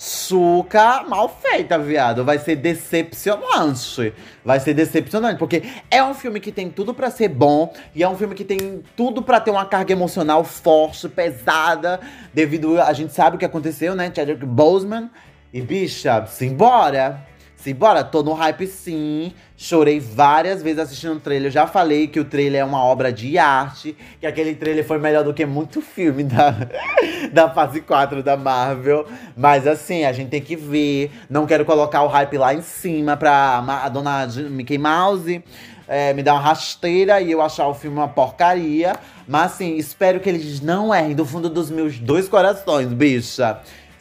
suca 0.00 1.04
mal 1.06 1.28
feita, 1.28 1.78
viado. 1.78 2.24
Vai 2.24 2.38
ser 2.38 2.56
decepcionante. 2.56 4.14
Vai 4.42 4.58
ser 4.58 4.72
decepcionante, 4.72 5.38
porque 5.38 5.62
é 5.90 6.02
um 6.02 6.14
filme 6.14 6.40
que 6.40 6.50
tem 6.50 6.70
tudo 6.70 6.94
para 6.94 7.10
ser 7.10 7.28
bom 7.28 7.70
e 7.94 8.02
é 8.02 8.08
um 8.08 8.16
filme 8.16 8.34
que 8.34 8.42
tem 8.42 8.82
tudo 8.96 9.22
para 9.22 9.38
ter 9.38 9.50
uma 9.50 9.66
carga 9.66 9.92
emocional 9.92 10.42
forte, 10.42 11.06
pesada, 11.06 12.00
devido 12.32 12.80
a 12.80 12.94
gente 12.94 13.12
sabe 13.12 13.36
o 13.36 13.38
que 13.38 13.44
aconteceu, 13.44 13.94
né? 13.94 14.10
Chadwick 14.14 14.46
Boseman 14.46 15.10
e 15.52 15.60
bicha, 15.60 16.24
simbora. 16.24 17.29
Simbora, 17.62 18.02
tô 18.02 18.22
no 18.22 18.32
hype 18.32 18.66
sim. 18.66 19.34
Chorei 19.54 20.00
várias 20.00 20.62
vezes 20.62 20.78
assistindo 20.78 21.16
o 21.16 21.20
trailer. 21.20 21.48
Eu 21.48 21.52
já 21.52 21.66
falei 21.66 22.06
que 22.08 22.18
o 22.18 22.24
trailer 22.24 22.62
é 22.62 22.64
uma 22.64 22.82
obra 22.82 23.12
de 23.12 23.36
arte. 23.36 23.94
Que 24.18 24.26
aquele 24.26 24.54
trailer 24.54 24.82
foi 24.82 24.98
melhor 24.98 25.24
do 25.24 25.34
que 25.34 25.44
muito 25.44 25.82
filme 25.82 26.24
da, 26.24 26.54
da 27.30 27.50
fase 27.50 27.82
4 27.82 28.22
da 28.22 28.34
Marvel. 28.34 29.06
Mas 29.36 29.66
assim, 29.66 30.04
a 30.04 30.12
gente 30.12 30.30
tem 30.30 30.40
que 30.40 30.56
ver. 30.56 31.10
Não 31.28 31.46
quero 31.46 31.66
colocar 31.66 32.02
o 32.02 32.06
hype 32.06 32.38
lá 32.38 32.54
em 32.54 32.62
cima 32.62 33.14
pra 33.14 33.58
a 33.58 33.88
dona 33.90 34.26
Mickey 34.48 34.78
Mouse. 34.78 35.44
É, 35.86 36.14
me 36.14 36.22
dar 36.22 36.34
uma 36.34 36.40
rasteira 36.40 37.20
e 37.20 37.32
eu 37.32 37.42
achar 37.42 37.66
o 37.68 37.74
filme 37.74 37.98
uma 37.98 38.08
porcaria. 38.08 38.96
Mas 39.28 39.52
assim, 39.52 39.76
espero 39.76 40.18
que 40.18 40.30
eles 40.30 40.62
não 40.62 40.94
errem 40.94 41.14
do 41.14 41.26
fundo 41.26 41.50
dos 41.50 41.70
meus 41.70 41.98
dois 41.98 42.26
corações, 42.26 42.88
bicha. 42.88 43.60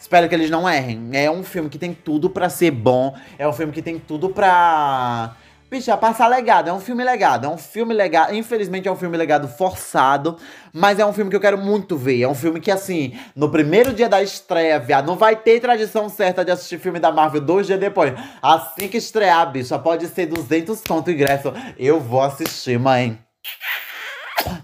Espero 0.10 0.28
que 0.28 0.34
eles 0.34 0.50
não 0.50 0.68
errem. 0.68 1.12
É 1.14 1.30
um 1.30 1.44
filme 1.44 1.70
que 1.70 1.78
tem 1.78 1.94
tudo 1.94 2.32
para 2.32 2.50
ser 2.50 2.72
bom. 2.72 3.16
É 3.38 3.48
um 3.48 3.54
filme 3.54 3.72
que 3.72 3.80
tem 3.80 4.00
tudo 4.00 4.32
pra. 4.32 5.36
Bicha, 5.70 5.96
passar 5.96 6.28
legado. 6.28 6.68
É 6.68 6.74
um 6.74 6.80
filme 6.80 7.04
legado. 7.04 7.46
É 7.46 7.48
um 7.48 7.60
filme 7.60 7.94
legado. 7.94 8.34
Infelizmente 8.34 8.88
é 8.88 8.92
um 8.92 8.96
filme 8.96 9.16
legado 9.16 9.48
forçado. 9.48 10.36
Mas 10.74 10.98
é 10.98 11.06
um 11.06 11.14
filme 11.14 11.30
que 11.30 11.36
eu 11.36 11.40
quero 11.40 11.60
muito 11.60 11.96
ver. 11.96 12.24
É 12.24 12.28
um 12.28 12.34
filme 12.34 12.60
que, 12.60 12.72
assim, 12.72 13.16
no 13.36 13.52
primeiro 13.52 13.94
dia 13.94 14.10
da 14.10 14.20
estreia, 14.20 14.80
viado, 14.80 15.06
não 15.06 15.16
vai 15.16 15.36
ter 15.36 15.60
tradição 15.60 16.10
certa 16.10 16.44
de 16.44 16.50
assistir 16.50 16.80
filme 16.80 17.00
da 17.00 17.12
Marvel 17.12 17.42
dois 17.42 17.68
dias 17.68 17.80
depois. 17.80 18.12
Assim 18.42 18.88
que 18.88 18.98
estrear, 18.98 19.52
bicha, 19.52 19.78
pode 19.78 20.08
ser 20.08 20.26
200 20.26 20.82
conto 20.82 21.12
ingresso. 21.12 21.54
Eu 21.78 22.00
vou 22.00 22.24
assistir, 22.24 22.80
mãe. 22.80 23.20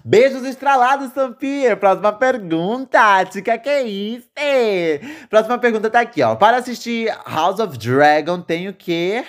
Beijos 0.03 0.44
estralados, 0.46 1.12
Sampier. 1.13 1.77
Próxima 1.77 2.13
pergunta. 2.13 3.25
Tica, 3.25 3.58
que 3.58 3.70
é 3.70 3.84
isso? 3.84 4.27
Próxima 5.29 5.58
pergunta 5.58 5.89
tá 5.89 6.01
aqui, 6.01 6.22
ó. 6.22 6.36
Para 6.36 6.58
assistir 6.58 7.10
House 7.25 7.60
of 7.60 7.77
Dragon, 7.77 8.41
tenho 8.41 8.74
que. 8.74 9.24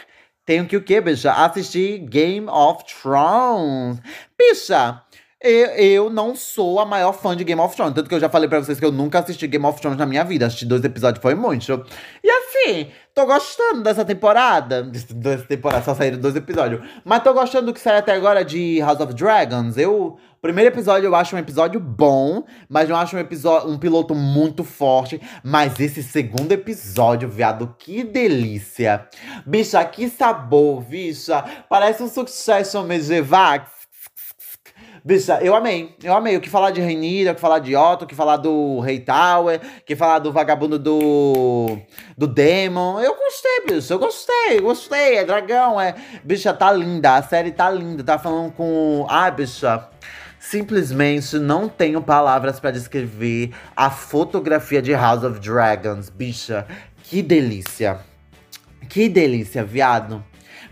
Tenho 0.44 0.66
que 0.66 0.76
o 0.76 0.82
quê, 0.82 1.00
bicha? 1.00 1.32
Assistir 1.32 1.98
Game 1.98 2.46
of 2.48 2.84
Thrones. 2.84 4.00
Bicha, 4.38 5.02
eu, 5.46 5.68
eu 5.76 6.10
não 6.10 6.34
sou 6.34 6.80
a 6.80 6.84
maior 6.84 7.12
fã 7.12 7.36
de 7.36 7.44
Game 7.44 7.60
of 7.60 7.74
Thrones. 7.74 7.94
Tanto 7.94 8.08
que 8.08 8.14
eu 8.14 8.20
já 8.20 8.28
falei 8.28 8.48
pra 8.48 8.58
vocês 8.58 8.78
que 8.78 8.84
eu 8.84 8.90
nunca 8.90 9.20
assisti 9.20 9.46
Game 9.46 9.64
of 9.64 9.80
Thrones 9.80 9.98
na 9.98 10.06
minha 10.06 10.24
vida. 10.24 10.46
Assisti 10.46 10.66
dois 10.66 10.84
episódios 10.84 11.22
foi 11.22 11.34
muito. 11.34 11.86
E 12.22 12.28
assim, 12.28 12.88
tô 13.14 13.24
gostando 13.24 13.82
dessa 13.82 14.04
temporada. 14.04 14.82
Dessa 14.82 15.44
temporada, 15.44 15.84
só 15.84 15.94
saíram 15.94 16.18
dois 16.18 16.34
episódios. 16.34 16.80
Mas 17.04 17.22
tô 17.22 17.32
gostando 17.32 17.66
do 17.66 17.74
que 17.74 17.80
saiu 17.80 17.98
até 17.98 18.12
agora 18.12 18.44
de 18.44 18.80
House 18.80 19.00
of 19.00 19.14
Dragons. 19.14 19.76
Eu. 19.76 20.18
Primeiro 20.42 20.72
episódio 20.72 21.06
eu 21.08 21.14
acho 21.16 21.34
um 21.34 21.38
episódio 21.40 21.80
bom, 21.80 22.44
mas 22.68 22.88
não 22.88 22.94
acho 22.94 23.16
um 23.16 23.18
episódio, 23.18 23.68
um 23.68 23.78
piloto 23.78 24.14
muito 24.14 24.62
forte. 24.62 25.20
Mas 25.42 25.80
esse 25.80 26.04
segundo 26.04 26.52
episódio, 26.52 27.28
viado, 27.28 27.74
que 27.76 28.04
delícia! 28.04 29.08
Bicha, 29.44 29.84
que 29.84 30.08
sabor, 30.08 30.82
bicha! 30.82 31.42
Parece 31.68 32.02
um 32.02 32.08
Succession 32.08 32.84
Medievax. 32.84 33.75
Bicha, 35.06 35.38
eu 35.40 35.54
amei. 35.54 35.94
Eu 36.02 36.16
amei. 36.16 36.36
O 36.36 36.40
que 36.40 36.50
falar 36.50 36.72
de 36.72 36.80
Rainira, 36.80 37.30
o 37.30 37.34
que 37.36 37.40
falar 37.40 37.60
de 37.60 37.76
Otto, 37.76 38.04
o 38.04 38.08
que 38.08 38.14
falar 38.16 38.38
do 38.38 38.80
Rei 38.80 38.98
Tower, 38.98 39.60
o 39.60 39.84
que 39.84 39.94
falar 39.94 40.18
do 40.18 40.32
vagabundo 40.32 40.80
do. 40.80 41.78
do 42.18 42.26
Demon. 42.26 42.98
Eu 42.98 43.14
gostei, 43.14 43.66
bicho. 43.68 43.92
Eu 43.92 44.00
gostei, 44.00 44.60
gostei. 44.60 45.18
É 45.18 45.24
dragão, 45.24 45.80
é. 45.80 45.94
Bicha, 46.24 46.52
tá 46.52 46.72
linda. 46.72 47.14
A 47.14 47.22
série 47.22 47.52
tá 47.52 47.70
linda. 47.70 48.02
Tá 48.02 48.18
falando 48.18 48.50
com. 48.50 49.06
Ah, 49.08 49.30
bicha. 49.30 49.88
Simplesmente 50.40 51.38
não 51.38 51.68
tenho 51.68 52.02
palavras 52.02 52.58
para 52.58 52.72
descrever 52.72 53.52
a 53.76 53.90
fotografia 53.90 54.82
de 54.82 54.92
House 54.92 55.22
of 55.22 55.38
Dragons, 55.38 56.10
bicha. 56.10 56.66
Que 57.04 57.22
delícia. 57.22 58.00
Que 58.88 59.08
delícia, 59.08 59.62
viado. 59.62 60.24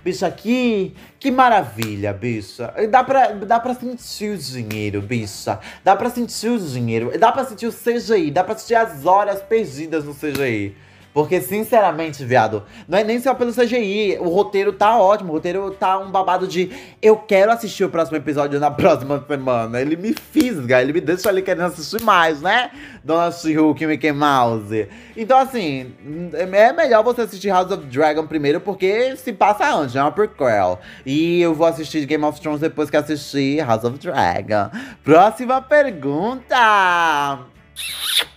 Bicha, 0.05 0.31
que, 0.31 0.95
que 1.19 1.31
maravilha, 1.31 2.13
bicha. 2.13 2.75
Dá 2.91 3.03
pra, 3.03 3.29
dá 3.29 3.59
pra 3.59 3.75
sentir 3.75 4.35
o 4.35 4.37
dinheiro, 4.37 5.01
bicha. 5.01 5.59
Dá 5.83 5.97
pra 5.97 6.11
sentir 6.11 6.49
o 6.49 6.59
dinheiro. 6.59 7.19
Dá 7.19 7.33
pra 7.33 7.47
sentir 7.47 7.67
o 7.67 7.73
CGI. 7.73 8.31
Dá 8.31 8.45
pra 8.45 8.55
sentir 8.55 8.75
as 8.75 9.07
horas 9.07 9.41
perdidas 9.41 10.05
no 10.05 10.15
CGI. 10.15 10.77
Porque, 11.15 11.41
sinceramente, 11.41 12.25
viado, 12.25 12.65
não 12.89 12.99
é 12.99 13.05
nem 13.05 13.21
só 13.21 13.33
pelo 13.35 13.55
CGI. 13.55 14.19
O 14.19 14.29
roteiro 14.29 14.73
tá 14.73 14.99
ótimo. 14.99 15.31
O 15.31 15.35
roteiro 15.37 15.71
tá 15.71 15.97
um 15.97 16.11
babado 16.11 16.49
de 16.49 16.73
eu 17.01 17.17
quero 17.17 17.53
assistir 17.53 17.85
o 17.85 17.89
próximo 17.89 18.17
episódio 18.17 18.59
na 18.59 18.69
próxima 18.69 19.25
semana. 19.27 19.81
Ele 19.81 19.95
me 19.95 20.13
fisga, 20.13 20.83
ele 20.83 20.93
me 20.93 21.01
deixa 21.01 21.29
ali 21.29 21.41
querendo 21.41 21.67
assistir 21.67 22.03
mais, 22.03 22.43
né? 22.43 22.73
Dona 23.05 23.31
She-Hulk 23.31 23.85
e 23.85 23.87
Mickey 23.87 24.11
Mouse. 24.11 24.89
Então, 25.17 25.39
assim, 25.39 25.95
é 26.33 26.73
melhor 26.73 27.05
você 27.05 27.21
assistir 27.21 27.49
House 27.49 27.71
of 27.71 27.87
Dragon 27.87 28.27
primeiro, 28.27 28.61
porque 28.61 29.15
se 29.17 29.33
passa 29.33 29.73
antes, 29.73 29.95
é 29.95 30.03
uma 30.03 30.11
prequel. 30.11 30.81
E 31.07 31.41
eu 31.41 31.55
vou 31.55 31.69
assistir 31.69 32.05
Game 32.07 32.25
of 32.25 32.41
Thrones 32.41 32.61
depois 32.61 32.91
que 32.91 32.97
assistir 32.97 33.65
House 33.65 33.85
of 33.85 33.99
Dragon. 33.99 34.69
Próxima 35.05 35.63
pergunta! 35.63 36.57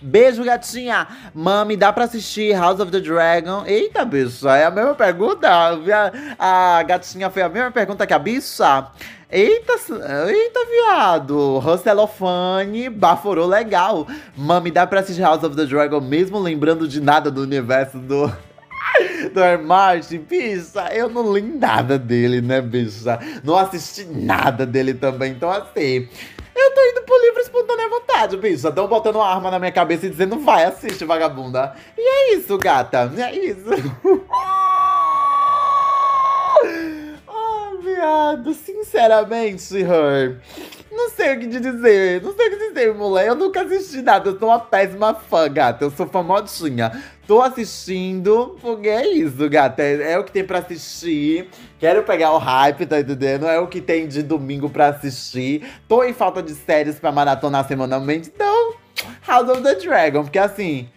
Beijo, 0.00 0.44
gatinha. 0.44 1.06
Mami, 1.34 1.76
dá 1.76 1.92
pra 1.92 2.04
assistir 2.04 2.54
House 2.54 2.80
of 2.80 2.90
the 2.90 3.00
Dragon? 3.00 3.64
Eita, 3.66 4.04
bicha, 4.04 4.56
é 4.56 4.64
a 4.64 4.70
mesma 4.70 4.94
pergunta? 4.94 5.48
A, 5.48 6.78
a 6.78 6.82
gatinha 6.82 7.30
foi 7.30 7.42
a 7.42 7.48
mesma 7.48 7.70
pergunta 7.70 8.06
que 8.06 8.14
a 8.14 8.18
bicha? 8.18 8.88
Eita, 9.30 9.74
eita, 10.28 10.60
viado. 10.70 11.58
Russelofane 11.58 12.88
baforou 12.88 13.46
legal. 13.46 14.06
Mami, 14.36 14.70
dá 14.70 14.86
pra 14.86 15.00
assistir 15.00 15.22
House 15.22 15.42
of 15.42 15.56
the 15.56 15.66
Dragon 15.66 16.00
mesmo 16.00 16.38
lembrando 16.38 16.88
de 16.88 17.00
nada 17.00 17.30
do 17.30 17.42
universo 17.42 17.98
do. 17.98 18.32
Do 19.34 19.42
Air 19.42 19.62
Martin, 19.62 20.18
bicha, 20.18 20.88
eu 20.92 21.10
não 21.10 21.32
li 21.32 21.42
nada 21.42 21.98
dele, 21.98 22.40
né, 22.40 22.60
bicha? 22.60 23.18
Não 23.44 23.56
assisti 23.56 24.04
nada 24.04 24.64
dele 24.64 24.94
também, 24.94 25.32
então 25.32 25.50
assim. 25.50 26.08
Eu 26.68 26.74
tô 26.74 26.80
indo 26.82 27.02
por 27.06 27.18
livre 27.22 27.40
espontânea 27.40 27.88
vontade, 27.88 28.36
bicho. 28.36 28.68
Estão 28.68 28.86
botando 28.86 29.16
uma 29.16 29.26
arma 29.26 29.50
na 29.50 29.58
minha 29.58 29.72
cabeça 29.72 30.04
e 30.04 30.10
dizendo, 30.10 30.38
vai, 30.38 30.64
assiste, 30.64 31.02
vagabunda. 31.02 31.74
E 31.96 32.00
é 32.02 32.34
isso, 32.34 32.58
gata. 32.58 33.10
É 33.16 33.34
isso. 33.34 33.64
Ah, 37.30 37.70
viado. 37.80 38.52
Sinceramente, 38.52 39.78
Her. 39.78 40.40
Não 40.90 41.10
sei 41.10 41.36
o 41.36 41.40
que 41.40 41.48
te 41.48 41.60
dizer. 41.60 42.22
Não 42.22 42.34
sei 42.34 42.48
o 42.48 42.50
que 42.50 42.68
dizer, 42.68 42.94
mulher. 42.94 43.28
Eu 43.28 43.34
nunca 43.34 43.62
assisti 43.62 44.02
nada. 44.02 44.30
Eu 44.30 44.38
sou 44.38 44.48
uma 44.48 44.58
péssima 44.58 45.14
fã, 45.14 45.48
gata. 45.48 45.84
Eu 45.84 45.90
sou 45.90 46.06
famosinha. 46.06 46.92
Tô 47.26 47.42
assistindo, 47.42 48.56
porque 48.60 48.88
é 48.88 49.06
isso, 49.06 49.48
gata. 49.50 49.82
É, 49.82 50.12
é, 50.12 50.18
o 50.18 50.24
que 50.24 50.32
tem 50.32 50.44
pra 50.44 50.60
assistir. 50.60 51.48
Quero 51.78 52.02
pegar 52.02 52.32
o 52.32 52.38
hype, 52.38 52.86
tá 52.86 53.00
entendendo? 53.00 53.46
É 53.46 53.60
o 53.60 53.66
que 53.66 53.80
tem 53.80 54.08
de 54.08 54.22
domingo 54.22 54.70
pra 54.70 54.88
assistir. 54.88 55.62
Tô 55.86 56.02
em 56.02 56.14
falta 56.14 56.42
de 56.42 56.54
séries 56.54 56.98
pra 56.98 57.12
maratonar 57.12 57.66
semanalmente. 57.68 58.30
Então, 58.34 58.74
House 59.26 59.48
of 59.50 59.62
the 59.62 59.74
Dragon. 59.74 60.22
Porque 60.22 60.38
assim, 60.38 60.88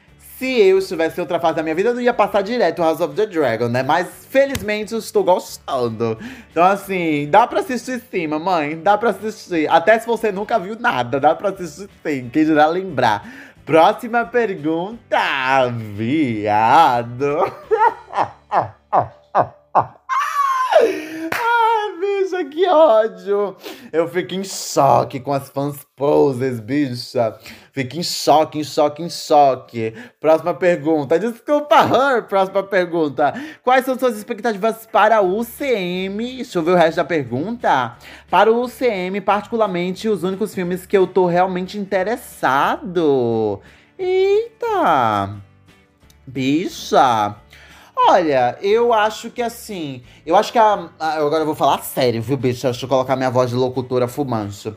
se 0.42 0.60
eu 0.60 0.80
estivesse 0.80 1.20
em 1.20 1.22
outra 1.22 1.40
fase 1.40 1.58
da 1.58 1.62
minha 1.62 1.76
vida, 1.76 1.90
eu 1.90 1.94
não 1.94 2.02
ia 2.02 2.16
passar 2.16 2.42
direto 2.42 2.82
House 2.82 3.00
of 3.00 3.14
the 3.14 3.28
Dragon, 3.28 3.68
né? 3.68 3.84
Mas 3.84 4.26
felizmente 4.28 4.92
eu 4.92 4.98
estou 4.98 5.24
gostando. 5.24 6.18
Então, 6.50 6.64
assim, 6.64 7.28
dá 7.30 7.46
pra 7.46 7.60
assistir 7.60 8.02
sim, 8.10 8.26
mamãe. 8.26 8.76
Dá 8.76 8.98
pra 8.98 9.12
assistir. 9.12 9.70
Até 9.70 10.00
se 10.00 10.08
você 10.08 10.32
nunca 10.32 10.58
viu 10.58 10.76
nada, 10.80 11.20
dá 11.20 11.36
pra 11.36 11.50
assistir 11.50 11.88
sim. 12.04 12.28
Quem 12.34 12.44
dirá 12.44 12.66
lembrar. 12.66 13.24
Próxima 13.64 14.26
pergunta, 14.26 15.70
viado. 15.96 17.38
Ai, 20.82 22.00
bicha, 22.00 22.46
que 22.46 22.68
ódio. 22.68 23.56
Eu 23.92 24.08
fico 24.08 24.34
em 24.34 24.44
choque 24.44 25.20
com 25.20 25.34
as 25.34 25.50
fãs 25.50 25.86
poses, 25.98 26.62
bicha. 26.62 27.38
Fico 27.74 27.98
em 27.98 28.04
choque, 28.04 28.60
em 28.60 28.64
choque, 28.64 29.04
em 29.04 29.10
choque. 29.10 29.94
Próxima 30.18 30.54
pergunta. 30.54 31.20
Desculpa, 31.20 31.76
Her. 31.76 32.24
Próxima 32.24 32.64
pergunta. 32.64 33.34
Quais 33.62 33.84
são 33.84 34.00
suas 34.00 34.18
expectativas 34.18 34.86
para 34.86 35.22
o 35.22 35.40
UCM? 35.40 36.38
Deixa 36.38 36.60
eu 36.60 36.64
ver 36.64 36.72
o 36.72 36.76
resto 36.76 36.98
da 36.98 37.04
pergunta. 37.04 37.98
Para 38.30 38.50
o 38.50 38.64
UCM, 38.64 39.20
particularmente, 39.20 40.08
os 40.08 40.24
únicos 40.24 40.56
filmes 40.56 40.86
que 40.86 40.98
eu 40.98 41.06
tô 41.06 41.26
realmente 41.26 41.78
interessado. 41.78 43.60
Eita! 44.00 45.36
Bicha! 46.26 47.36
Olha, 48.08 48.58
eu 48.62 48.92
acho 48.94 49.30
que 49.30 49.42
assim. 49.42 50.02
Eu 50.26 50.36
acho 50.36 50.52
que 50.52 50.58
a. 50.58 50.90
a 51.00 51.14
agora 51.14 51.44
eu 51.44 51.46
vou 51.46 51.56
falar 51.56 51.82
sério, 51.84 52.22
viu, 52.22 52.36
bicho? 52.36 52.64
Deixa 52.64 52.86
eu 52.86 52.90
colocar 52.90 53.16
minha 53.16 53.30
voz 53.30 53.52
de 53.52 53.56
locutora 53.56 54.08
fumanço. 54.08 54.76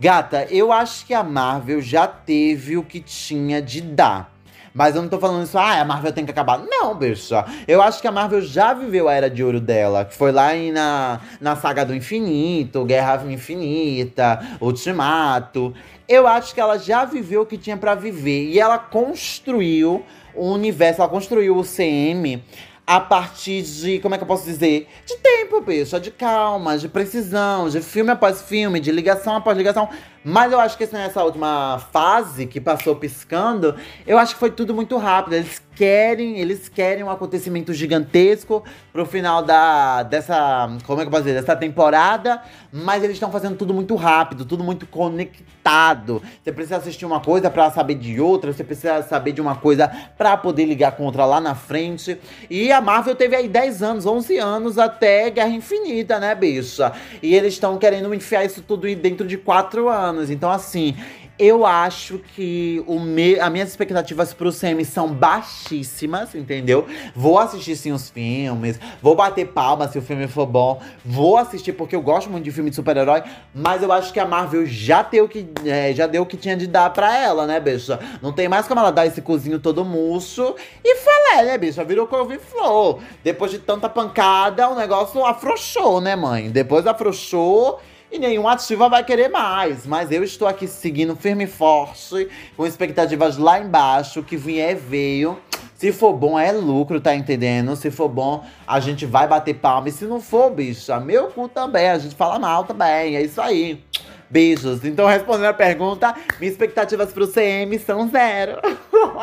Gata, 0.00 0.46
eu 0.50 0.72
acho 0.72 1.06
que 1.06 1.14
a 1.14 1.22
Marvel 1.22 1.80
já 1.80 2.06
teve 2.08 2.76
o 2.76 2.82
que 2.82 2.98
tinha 2.98 3.62
de 3.62 3.80
dar. 3.80 4.31
Mas 4.74 4.96
eu 4.96 5.02
não 5.02 5.08
tô 5.08 5.18
falando 5.18 5.44
isso, 5.44 5.58
ah, 5.58 5.80
a 5.80 5.84
Marvel 5.84 6.12
tem 6.12 6.24
que 6.24 6.30
acabar. 6.30 6.58
Não, 6.58 6.94
bicha. 6.94 7.44
Eu 7.68 7.82
acho 7.82 8.00
que 8.00 8.08
a 8.08 8.12
Marvel 8.12 8.40
já 8.40 8.72
viveu 8.72 9.08
a 9.08 9.12
era 9.12 9.28
de 9.28 9.44
ouro 9.44 9.60
dela, 9.60 10.04
que 10.04 10.14
foi 10.14 10.32
lá 10.32 10.50
na, 10.72 11.20
na 11.40 11.56
saga 11.56 11.84
do 11.84 11.94
infinito, 11.94 12.84
Guerra 12.84 13.22
Infinita, 13.30 14.40
Ultimato. 14.60 15.74
Eu 16.08 16.26
acho 16.26 16.54
que 16.54 16.60
ela 16.60 16.78
já 16.78 17.04
viveu 17.04 17.42
o 17.42 17.46
que 17.46 17.58
tinha 17.58 17.76
para 17.76 17.94
viver. 17.94 18.48
E 18.48 18.58
ela 18.58 18.78
construiu 18.78 20.04
o 20.34 20.50
universo, 20.50 21.00
ela 21.00 21.10
construiu 21.10 21.56
o 21.56 21.62
CM 21.62 22.42
a 22.86 23.00
partir 23.00 23.62
de, 23.62 24.00
como 24.00 24.14
é 24.14 24.18
que 24.18 24.24
eu 24.24 24.28
posso 24.28 24.44
dizer? 24.44 24.88
De 25.06 25.16
tempo, 25.16 25.60
bicho, 25.60 25.98
de 26.00 26.10
calma, 26.10 26.76
de 26.76 26.88
precisão, 26.88 27.68
de 27.68 27.80
filme 27.80 28.10
após 28.10 28.42
filme, 28.42 28.80
de 28.80 28.90
ligação 28.90 29.36
após 29.36 29.56
ligação. 29.56 29.88
Mas 30.24 30.52
eu 30.52 30.60
acho 30.60 30.78
que 30.78 30.86
nessa 30.92 31.22
última 31.24 31.80
fase 31.90 32.46
que 32.46 32.60
passou 32.60 32.94
piscando, 32.94 33.74
eu 34.06 34.18
acho 34.18 34.34
que 34.34 34.40
foi 34.40 34.50
tudo 34.50 34.72
muito 34.72 34.96
rápido. 34.96 35.34
Eles 35.34 35.60
querem, 35.74 36.38
eles 36.38 36.68
querem 36.68 37.02
um 37.02 37.10
acontecimento 37.10 37.72
gigantesco 37.72 38.62
pro 38.92 39.04
final 39.04 39.42
da 39.42 40.02
dessa, 40.02 40.68
como 40.86 41.00
é 41.00 41.04
que 41.04 41.08
eu 41.08 41.10
posso 41.10 41.24
dizer, 41.24 41.40
dessa 41.40 41.56
temporada, 41.56 42.40
mas 42.70 43.02
eles 43.02 43.16
estão 43.16 43.32
fazendo 43.32 43.56
tudo 43.56 43.74
muito 43.74 43.96
rápido, 43.96 44.44
tudo 44.44 44.62
muito 44.62 44.86
conectado. 44.86 46.22
Você 46.42 46.52
precisa 46.52 46.76
assistir 46.76 47.04
uma 47.04 47.20
coisa 47.20 47.50
para 47.50 47.70
saber 47.70 47.94
de 47.94 48.20
outra, 48.20 48.52
você 48.52 48.62
precisa 48.62 49.02
saber 49.02 49.32
de 49.32 49.40
uma 49.40 49.56
coisa 49.56 49.90
para 50.16 50.36
poder 50.36 50.66
ligar 50.66 50.92
com 50.92 51.04
outra 51.04 51.24
lá 51.24 51.40
na 51.40 51.54
frente. 51.54 52.18
E 52.48 52.70
a 52.70 52.80
Marvel 52.80 53.16
teve 53.16 53.34
aí 53.34 53.48
10 53.48 53.82
anos, 53.82 54.06
11 54.06 54.38
anos 54.38 54.78
até 54.78 55.30
Guerra 55.30 55.48
Infinita, 55.48 56.20
né, 56.20 56.34
bicha? 56.34 56.92
E 57.22 57.34
eles 57.34 57.54
estão 57.54 57.78
querendo 57.78 58.12
enfiar 58.14 58.44
isso 58.44 58.62
tudo 58.62 58.82
dentro 58.94 59.26
de 59.26 59.38
4 59.38 59.88
anos 59.88 60.11
anos. 60.12 60.30
Então, 60.30 60.50
assim, 60.50 60.94
eu 61.38 61.64
acho 61.64 62.18
que 62.18 62.84
o 62.86 63.00
me, 63.00 63.40
as 63.40 63.50
minhas 63.50 63.68
expectativas 63.70 64.32
pro 64.32 64.52
CM 64.52 64.84
são 64.84 65.08
baixíssimas, 65.08 66.34
entendeu? 66.34 66.86
Vou 67.16 67.38
assistir 67.38 67.74
sim 67.74 67.90
os 67.90 68.10
filmes, 68.10 68.78
vou 69.00 69.16
bater 69.16 69.48
palma 69.48 69.88
se 69.88 69.98
o 69.98 70.02
filme 70.02 70.28
for 70.28 70.46
bom, 70.46 70.80
vou 71.04 71.36
assistir 71.36 71.72
porque 71.72 71.96
eu 71.96 72.02
gosto 72.02 72.30
muito 72.30 72.44
de 72.44 72.52
filme 72.52 72.70
de 72.70 72.76
super-herói, 72.76 73.22
mas 73.54 73.82
eu 73.82 73.90
acho 73.90 74.12
que 74.12 74.20
a 74.20 74.26
Marvel 74.26 74.66
já 74.66 75.02
deu 75.02 75.24
o 75.24 75.28
que, 75.28 75.48
é, 75.64 75.92
já 75.94 76.06
deu 76.06 76.22
o 76.22 76.26
que 76.26 76.36
tinha 76.36 76.56
de 76.56 76.66
dar 76.66 76.90
pra 76.90 77.16
ela, 77.18 77.46
né, 77.46 77.58
bicha? 77.58 77.98
Não 78.20 78.32
tem 78.32 78.46
mais 78.46 78.68
como 78.68 78.80
ela 78.80 78.92
dar 78.92 79.06
esse 79.06 79.22
cozinho 79.22 79.58
todo 79.58 79.84
murcho 79.84 80.54
e 80.84 80.96
falei, 80.96 81.46
né, 81.46 81.58
bicha? 81.58 81.82
Virou 81.82 82.06
couve-flor. 82.06 83.00
Depois 83.24 83.50
de 83.50 83.58
tanta 83.58 83.88
pancada, 83.88 84.68
o 84.68 84.76
negócio 84.76 85.24
afrouxou, 85.24 86.00
né, 86.00 86.14
mãe? 86.14 86.50
Depois 86.50 86.86
afrouxou 86.86 87.80
e 88.12 88.18
nenhum 88.18 88.46
ativa 88.46 88.88
vai 88.88 89.02
querer 89.02 89.28
mais. 89.28 89.86
Mas 89.86 90.12
eu 90.12 90.22
estou 90.22 90.46
aqui 90.46 90.68
seguindo 90.68 91.16
firme 91.16 91.44
e 91.44 91.46
forte, 91.46 92.28
com 92.56 92.66
expectativas 92.66 93.38
lá 93.38 93.58
embaixo. 93.58 94.22
que 94.22 94.36
vier, 94.36 94.76
veio. 94.76 95.38
Se 95.74 95.90
for 95.90 96.12
bom, 96.12 96.38
é 96.38 96.52
lucro, 96.52 97.00
tá 97.00 97.14
entendendo? 97.14 97.74
Se 97.74 97.90
for 97.90 98.08
bom, 98.08 98.44
a 98.66 98.78
gente 98.78 99.04
vai 99.04 99.26
bater 99.26 99.54
palma. 99.54 99.88
E 99.88 99.92
se 99.92 100.04
não 100.04 100.20
for, 100.20 100.50
bicha, 100.50 101.00
meu 101.00 101.28
cu 101.28 101.48
também. 101.48 101.88
A 101.88 101.98
gente 101.98 102.14
fala 102.14 102.38
mal 102.38 102.64
também. 102.64 103.16
É 103.16 103.22
isso 103.22 103.40
aí. 103.40 103.82
Beijos. 104.30 104.84
Então, 104.84 105.06
respondendo 105.06 105.46
a 105.46 105.54
pergunta, 105.54 106.14
minhas 106.38 106.52
expectativas 106.52 107.12
pro 107.12 107.26
CM 107.26 107.78
são 107.78 108.08
zero. 108.08 108.60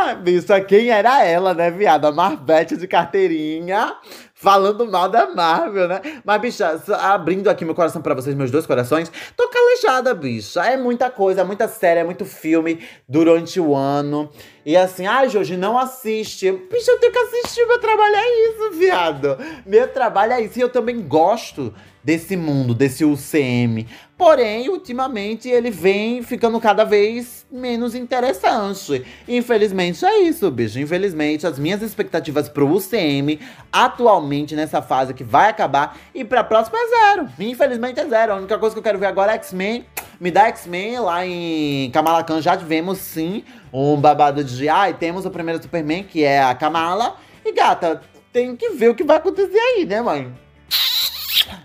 Ai, 0.00 0.16
bicha, 0.16 0.60
quem 0.60 0.90
era 0.90 1.24
ela, 1.24 1.54
né, 1.54 1.70
viado? 1.70 2.06
A 2.06 2.12
Marvete 2.12 2.76
de 2.76 2.88
carteirinha 2.88 3.94
falando 4.40 4.86
mal 4.86 5.08
da 5.08 5.26
Marvel, 5.26 5.88
né? 5.88 6.00
Mas, 6.24 6.40
bicha, 6.40 6.80
abrindo 7.00 7.48
aqui 7.48 7.64
meu 7.64 7.74
coração 7.74 8.00
para 8.00 8.14
vocês, 8.14 8.36
meus 8.36 8.52
dois 8.52 8.66
corações, 8.66 9.10
tô 9.36 9.48
calejada, 9.48 10.14
bicha. 10.14 10.64
É 10.64 10.76
muita 10.76 11.10
coisa, 11.10 11.40
é 11.40 11.44
muita 11.44 11.66
série, 11.66 12.00
é 12.00 12.04
muito 12.04 12.24
filme 12.24 12.80
durante 13.08 13.58
o 13.58 13.74
ano. 13.74 14.30
E 14.68 14.76
assim, 14.76 15.06
ai, 15.06 15.24
ah, 15.24 15.28
Jorge, 15.30 15.56
não 15.56 15.78
assiste. 15.78 16.52
Bicha, 16.52 16.90
eu 16.90 16.98
tenho 16.98 17.10
que 17.10 17.18
assistir, 17.18 17.64
meu 17.64 17.78
trabalho 17.78 18.16
é 18.16 18.50
isso, 18.50 18.78
viado. 18.78 19.38
Meu 19.64 19.88
trabalho 19.88 20.34
é 20.34 20.42
isso. 20.42 20.58
E 20.58 20.60
eu 20.60 20.68
também 20.68 21.00
gosto 21.00 21.72
desse 22.04 22.36
mundo, 22.36 22.74
desse 22.74 23.02
UCM. 23.02 23.86
Porém, 24.14 24.68
ultimamente 24.68 25.48
ele 25.48 25.70
vem 25.70 26.22
ficando 26.22 26.60
cada 26.60 26.84
vez 26.84 27.46
menos 27.50 27.94
interessante. 27.94 29.06
Infelizmente 29.26 30.04
é 30.04 30.18
isso, 30.18 30.50
bicho. 30.50 30.78
Infelizmente, 30.78 31.46
as 31.46 31.58
minhas 31.58 31.80
expectativas 31.80 32.46
pro 32.46 32.70
UCM 32.70 33.40
atualmente 33.72 34.54
nessa 34.54 34.82
fase 34.82 35.14
que 35.14 35.24
vai 35.24 35.48
acabar 35.48 35.96
e 36.14 36.22
pra 36.26 36.44
próxima 36.44 36.76
é 36.78 36.88
zero. 36.88 37.28
Infelizmente 37.38 38.00
é 38.00 38.06
zero. 38.06 38.34
A 38.34 38.36
única 38.36 38.58
coisa 38.58 38.74
que 38.74 38.80
eu 38.80 38.84
quero 38.84 38.98
ver 38.98 39.06
agora 39.06 39.32
é 39.32 39.36
X-Men 39.36 39.86
Me 40.20 40.32
dá 40.32 40.46
X-Men 40.48 40.98
lá 40.98 41.24
em 41.24 41.90
Kamala 41.92 42.24
Khan 42.24 42.40
já 42.40 42.56
tivemos 42.56 42.98
sim 42.98 43.44
um 43.72 43.96
babado 43.96 44.42
de 44.42 44.68
ai, 44.68 44.92
temos 44.94 45.24
o 45.24 45.30
primeiro 45.30 45.62
Superman, 45.62 46.02
que 46.02 46.24
é 46.24 46.42
a 46.42 46.54
Kamala. 46.56 47.16
E 47.44 47.52
gata, 47.52 48.02
tem 48.32 48.56
que 48.56 48.70
ver 48.70 48.90
o 48.90 48.94
que 48.96 49.04
vai 49.04 49.18
acontecer 49.18 49.58
aí, 49.58 49.86
né, 49.86 50.02
mãe? 50.02 50.34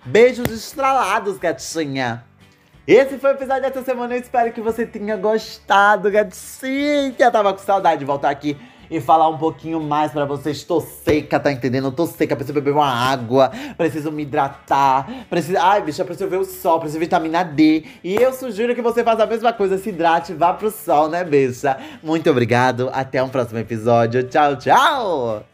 Beijos 0.05 0.51
estralados, 0.51 1.37
gatinha. 1.39 2.23
Esse 2.85 3.17
foi 3.17 3.31
o 3.31 3.33
episódio 3.35 3.63
dessa 3.63 3.81
semana. 3.81 4.13
Eu 4.13 4.19
espero 4.19 4.53
que 4.53 4.61
você 4.61 4.85
tenha 4.85 5.15
gostado, 5.17 6.11
gatinha. 6.11 7.31
Tava 7.31 7.53
com 7.53 7.59
saudade 7.59 7.99
de 7.99 8.05
voltar 8.05 8.29
aqui 8.29 8.55
e 8.93 9.01
falar 9.01 9.27
um 9.27 9.37
pouquinho 9.37 9.81
mais 9.81 10.11
pra 10.11 10.23
vocês. 10.23 10.63
Tô 10.63 10.79
seca, 10.79 11.39
tá 11.39 11.51
entendendo? 11.51 11.91
Tô 11.91 12.05
seca, 12.05 12.35
preciso 12.35 12.53
beber 12.53 12.73
uma 12.73 12.85
água, 12.85 13.51
preciso 13.75 14.11
me 14.11 14.21
hidratar, 14.21 15.25
preciso. 15.29 15.57
Ai, 15.57 15.81
bicha, 15.81 16.05
preciso 16.05 16.29
ver 16.29 16.37
o 16.37 16.45
sol, 16.45 16.79
preciso 16.79 16.99
vitamina 16.99 17.43
D. 17.43 17.85
E 18.03 18.15
eu 18.15 18.31
sugiro 18.31 18.75
que 18.75 18.81
você 18.81 19.03
faça 19.03 19.23
a 19.23 19.27
mesma 19.27 19.51
coisa, 19.51 19.77
se 19.79 19.89
hidrate, 19.89 20.33
vá 20.33 20.53
pro 20.53 20.69
sol, 20.69 21.09
né, 21.09 21.23
bicha? 21.23 21.77
Muito 22.03 22.29
obrigado, 22.29 22.89
até 22.93 23.21
um 23.23 23.29
próximo 23.29 23.59
episódio. 23.59 24.23
Tchau, 24.23 24.57
tchau! 24.57 25.52